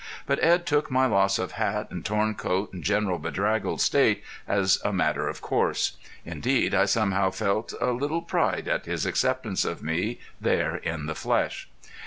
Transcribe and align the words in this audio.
But 0.25 0.41
Edd 0.43 0.65
took 0.65 0.89
my 0.89 1.05
loss 1.05 1.37
of 1.37 1.51
hat, 1.51 1.91
and 1.91 2.03
torn 2.03 2.33
coat, 2.33 2.73
and 2.73 2.83
general 2.83 3.19
bedraggled 3.19 3.81
state 3.81 4.23
as 4.47 4.79
a 4.83 4.91
matter 4.91 5.27
of 5.27 5.41
course. 5.41 5.95
Indeed 6.25 6.73
I 6.73 6.85
somehow 6.85 7.29
felt 7.29 7.75
a 7.79 7.91
little 7.91 8.23
pride 8.23 8.67
at 8.67 8.85
his 8.87 9.05
acceptance 9.05 9.63
of 9.63 9.83
me 9.83 10.19
there 10.39 10.77
in 10.77 11.05
the 11.05 11.13
flesh. 11.13 11.67